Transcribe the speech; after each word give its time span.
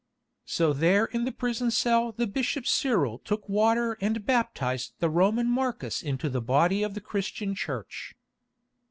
So 0.47 0.73
there 0.73 1.05
in 1.05 1.25
the 1.25 1.31
prison 1.31 1.69
cell 1.69 2.11
the 2.11 2.25
bishop 2.25 2.65
Cyril 2.65 3.19
took 3.19 3.47
water 3.47 3.99
and 4.01 4.25
baptised 4.25 4.93
the 4.97 5.11
Roman 5.11 5.45
Marcus 5.47 6.01
into 6.01 6.27
the 6.27 6.41
body 6.41 6.81
of 6.81 6.95
the 6.95 7.01
Christian 7.01 7.53
Church. 7.53 8.15